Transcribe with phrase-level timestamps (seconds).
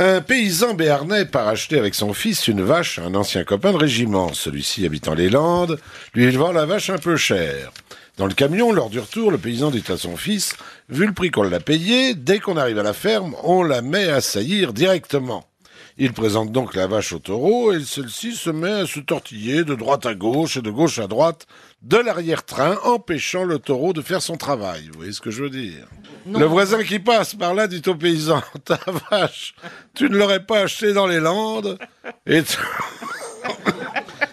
[0.00, 3.78] Un paysan béarnais part acheter avec son fils une vache à un ancien copain de
[3.78, 4.32] régiment.
[4.32, 5.80] Celui-ci habitant les Landes,
[6.14, 7.72] lui vend la vache un peu chère.
[8.16, 10.54] Dans le camion, lors du retour, le paysan dit à son fils,
[10.88, 14.08] vu le prix qu'on l'a payé, dès qu'on arrive à la ferme, on la met
[14.08, 15.47] à saillir directement.
[16.00, 19.74] Il présente donc la vache au taureau et celle-ci se met à se tortiller de
[19.74, 21.48] droite à gauche et de gauche à droite
[21.82, 24.90] de l'arrière-train, empêchant le taureau de faire son travail.
[24.92, 25.88] Vous voyez ce que je veux dire?
[26.30, 28.78] Le voisin qui passe par là dit au paysan, ta
[29.10, 29.56] vache,
[29.96, 31.76] tu ne l'aurais pas achetée dans les Landes?
[32.26, 32.42] Et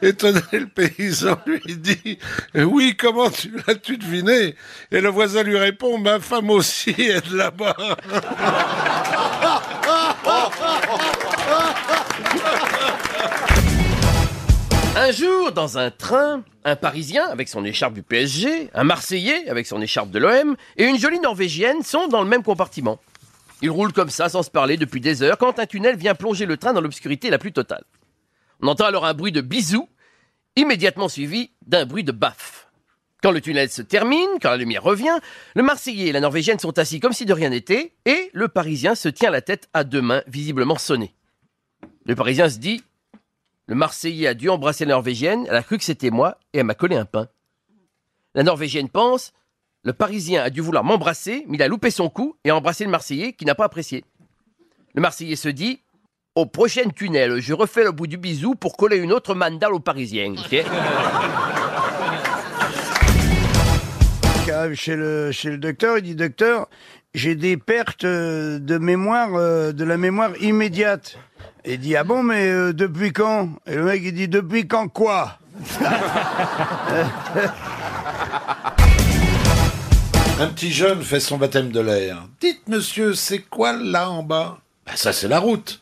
[0.00, 2.18] Étonné, le paysan lui dit
[2.54, 4.54] Oui, comment tu l'as-tu deviné?
[4.92, 7.74] Et le voisin lui répond Ma femme aussi est de là-bas.
[15.08, 19.66] Un jour, dans un train, un Parisien avec son écharpe du PSG, un Marseillais avec
[19.66, 22.98] son écharpe de l'OM et une jolie Norvégienne sont dans le même compartiment.
[23.62, 26.44] Ils roulent comme ça sans se parler depuis des heures quand un tunnel vient plonger
[26.44, 27.84] le train dans l'obscurité la plus totale.
[28.60, 29.88] On entend alors un bruit de bisous,
[30.56, 32.68] immédiatement suivi d'un bruit de baffe.
[33.22, 35.20] Quand le tunnel se termine, quand la lumière revient,
[35.54, 38.94] le Marseillais et la Norvégienne sont assis comme si de rien n'était, et le Parisien
[38.94, 41.14] se tient la tête à deux mains, visiblement sonnées.
[42.04, 42.82] Le Parisien se dit
[43.68, 46.64] Le Marseillais a dû embrasser la Norvégienne, elle a cru que c'était moi, et elle
[46.64, 47.28] m'a collé un pain.
[48.34, 49.34] La Norvégienne pense
[49.84, 52.90] Le Parisien a dû vouloir m'embrasser, mais il a loupé son coup et embrassé le
[52.90, 54.04] Marseillais qui n'a pas apprécié.
[54.94, 55.80] Le Marseillais se dit
[56.34, 59.80] Au prochain tunnel, je refais le bout du bisou pour coller une autre mandale au
[59.80, 60.34] Parisien.
[64.72, 66.68] chez le, chez le docteur, il dit Docteur,
[67.12, 71.18] j'ai des pertes euh, de mémoire, euh, de la mémoire immédiate.
[71.64, 73.50] Il dit Ah bon, mais euh, depuis quand?
[73.66, 75.38] Et le mec il dit Depuis quand quoi?
[80.40, 82.24] Un petit jeune fait son baptême de l'air.
[82.40, 84.58] Dites, monsieur, c'est quoi là en bas?
[84.86, 85.80] Bah ça c'est la route.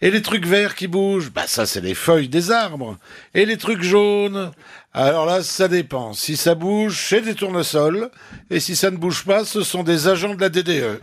[0.00, 1.30] Et les trucs verts qui bougent?
[1.30, 2.96] Bah ça c'est les feuilles des arbres.
[3.34, 4.50] Et les trucs jaunes?
[4.94, 6.14] Alors là, ça dépend.
[6.14, 8.10] Si ça bouge, c'est des tournesols.
[8.50, 10.48] Et si ça ne bouge pas, ce sont des agents de la.
[10.48, 10.98] DDE.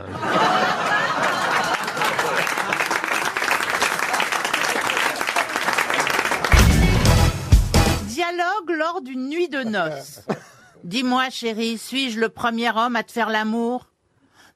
[9.65, 10.21] Noces.
[10.83, 13.87] Dis-moi, chérie, suis-je le premier homme à te faire l'amour?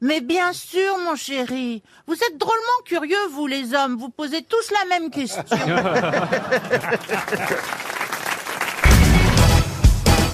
[0.02, 1.84] Mais bien sûr, mon chéri.
[2.08, 2.56] Vous êtes drôlement
[2.86, 3.98] curieux, vous les hommes.
[3.98, 5.44] Vous posez tous la même question.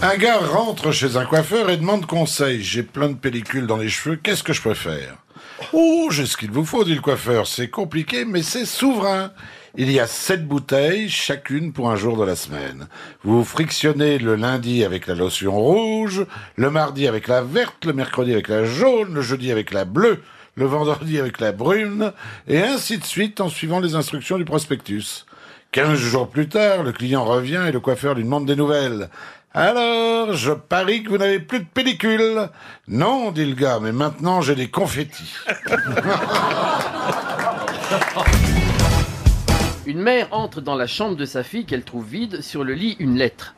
[0.01, 2.61] Un gars rentre chez un coiffeur et demande conseil.
[2.61, 5.24] J'ai plein de pellicules dans les cheveux, qu'est-ce que je peux faire?
[5.73, 7.47] Oh, j'ai ce qu'il vous faut, dit le coiffeur.
[7.47, 9.31] C'est compliqué, mais c'est souverain.
[9.77, 12.87] Il y a sept bouteilles, chacune pour un jour de la semaine.
[13.23, 18.33] Vous frictionnez le lundi avec la lotion rouge, le mardi avec la verte, le mercredi
[18.33, 20.21] avec la jaune, le jeudi avec la bleue,
[20.55, 22.13] le vendredi avec la brune,
[22.47, 25.25] et ainsi de suite en suivant les instructions du prospectus.
[25.71, 29.09] Quinze jours plus tard, le client revient et le coiffeur lui demande des nouvelles.
[29.57, 32.49] Alors, je parie que vous n'avez plus de pellicule.
[32.89, 35.33] Non, dit le gars, mais maintenant j'ai des confettis.
[39.85, 42.97] Une mère entre dans la chambre de sa fille qu'elle trouve vide, sur le lit
[42.99, 43.55] une lettre.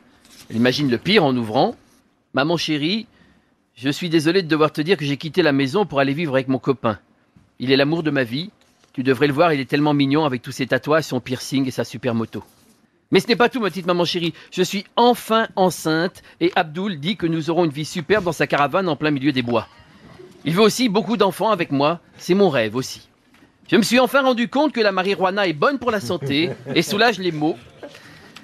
[0.48, 1.74] Elle imagine le pire en ouvrant.
[2.32, 3.08] Maman chérie,
[3.74, 6.34] je suis désolé de devoir te dire que j'ai quitté la maison pour aller vivre
[6.34, 7.00] avec mon copain.
[7.58, 8.52] Il est l'amour de ma vie.
[8.92, 11.72] Tu devrais le voir, il est tellement mignon avec tous ses tatouages, son piercing et
[11.72, 12.44] sa super moto.
[13.10, 14.34] Mais ce n'est pas tout, ma petite maman chérie.
[14.52, 18.46] Je suis enfin enceinte et Abdoul dit que nous aurons une vie superbe dans sa
[18.46, 19.66] caravane en plein milieu des bois.
[20.44, 22.00] Il veut aussi beaucoup d'enfants avec moi.
[22.18, 23.08] C'est mon rêve aussi.
[23.70, 26.82] Je me suis enfin rendu compte que la marijuana est bonne pour la santé et
[26.82, 27.56] soulage les maux.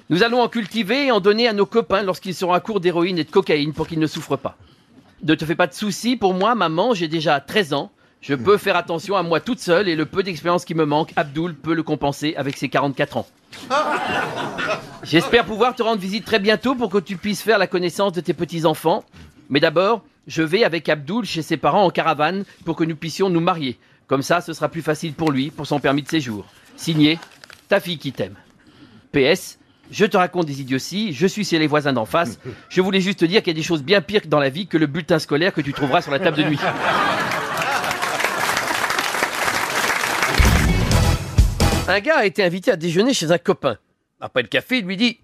[0.09, 3.17] Nous allons en cultiver et en donner à nos copains lorsqu'ils seront à court d'héroïne
[3.17, 4.57] et de cocaïne pour qu'ils ne souffrent pas.
[5.23, 7.91] Ne te fais pas de soucis, pour moi, maman, j'ai déjà 13 ans.
[8.21, 11.11] Je peux faire attention à moi toute seule et le peu d'expérience qui me manque,
[11.15, 13.27] Abdoul peut le compenser avec ses 44 ans.
[15.03, 18.21] J'espère pouvoir te rendre visite très bientôt pour que tu puisses faire la connaissance de
[18.21, 19.03] tes petits-enfants.
[19.49, 23.29] Mais d'abord, je vais avec Abdoul chez ses parents en caravane pour que nous puissions
[23.29, 23.77] nous marier.
[24.07, 26.45] Comme ça, ce sera plus facile pour lui, pour son permis de séjour.
[26.75, 27.19] Signé,
[27.67, 28.35] ta fille qui t'aime.
[29.11, 29.57] PS,
[29.91, 32.39] je te raconte des idioties, je suis chez les voisins d'en face.
[32.69, 34.67] Je voulais juste te dire qu'il y a des choses bien pires dans la vie
[34.67, 36.59] que le bulletin scolaire que tu trouveras sur la table de nuit.
[41.87, 43.77] Un gars a été invité à déjeuner chez un copain.
[44.19, 45.19] Après le café, il lui dit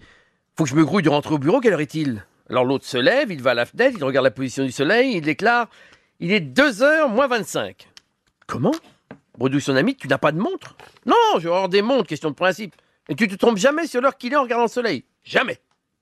[0.55, 2.23] Faut que je me grouille de rentrer au bureau, quelle heure est-il?
[2.49, 5.15] Alors l'autre se lève, il va à la fenêtre, il regarde la position du soleil,
[5.15, 5.69] il déclare
[6.19, 7.87] Il est 2h moins 25.
[8.45, 8.73] Comment?
[9.37, 10.75] Bredouille son ami, tu n'as pas de montre?
[11.05, 12.75] Non, je vais avoir des montres, question de principe.
[13.09, 15.59] Et tu te trompes jamais sur l'heure qu'il est en regardant le soleil Jamais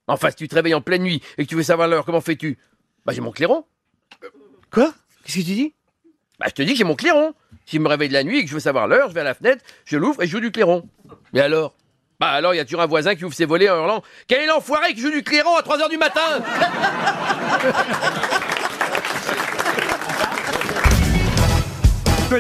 [0.07, 2.19] Enfin, si tu te réveilles en pleine nuit et que tu veux savoir l'heure, comment
[2.19, 2.57] fais-tu?
[3.05, 3.63] Bah, j'ai mon clairon.
[4.71, 4.93] Quoi?
[5.23, 5.73] Qu'est-ce que tu dis?
[6.39, 7.33] Bah, je te dis que j'ai mon clairon.
[7.69, 9.25] S'il me réveille de la nuit et que je veux savoir l'heure, je vais à
[9.25, 10.89] la fenêtre, je l'ouvre et je joue du clairon.
[11.33, 11.75] Mais alors?
[12.19, 14.01] Bah alors, il y a toujours un voisin qui ouvre ses volets en hurlant.
[14.27, 16.41] Quel est l'enfoiré qui joue du clairon à 3h du matin?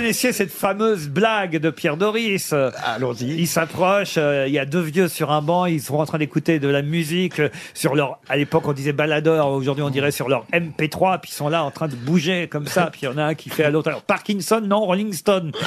[0.09, 2.51] Connaissiez cette fameuse blague de Pierre Doris
[2.83, 3.25] Allons-y.
[3.41, 6.17] Il s'approche, euh, il y a deux vieux sur un banc, ils sont en train
[6.17, 10.09] d'écouter de la musique euh, sur leur, à l'époque on disait baladeur, aujourd'hui on dirait
[10.09, 13.05] sur leur MP3, puis ils sont là en train de bouger comme ça, puis il
[13.05, 15.51] y en a un qui fait à l'autre, alors Parkinson, non, Rolling Stone.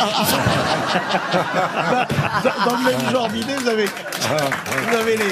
[2.43, 5.25] Dans, dans le même genre d'idée, vous avez, vous avez les,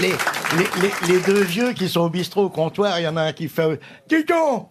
[0.00, 0.08] les,
[0.56, 2.98] les, les- les deux vieux qui sont au bistrot au comptoir.
[3.00, 4.68] Il y en a un qui fait Dis donc,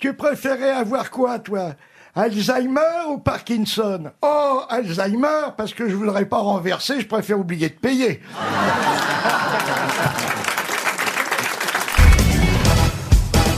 [0.00, 1.72] tu préférais avoir quoi, toi?
[2.14, 4.10] Alzheimer ou Parkinson?
[4.22, 8.20] Oh, Alzheimer, parce que je voudrais pas renverser, je préfère oublier de payer.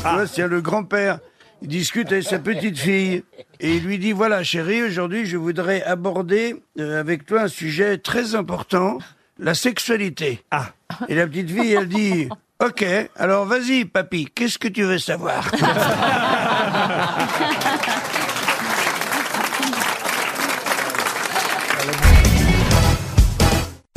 [0.02, 1.20] Tu vois, c'est le grand-père.
[1.62, 3.22] Il discute avec sa petite fille
[3.60, 7.98] et il lui dit voilà chérie aujourd'hui je voudrais aborder euh, avec toi un sujet
[7.98, 8.98] très important
[9.38, 10.43] la sexualité.
[10.50, 10.70] Ah.
[11.08, 12.28] Et la petite fille elle dit
[12.60, 12.84] ok
[13.16, 15.52] alors vas-y papy qu'est-ce que tu veux savoir?